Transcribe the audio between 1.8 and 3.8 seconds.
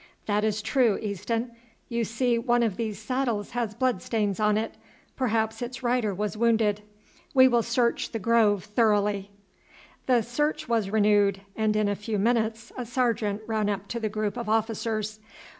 You see one of these saddles has